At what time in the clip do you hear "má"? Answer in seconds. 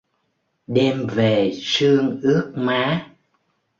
2.55-3.07